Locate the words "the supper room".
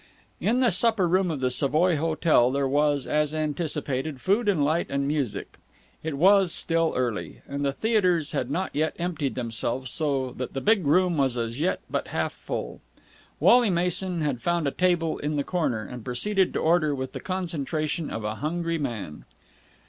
0.61-1.29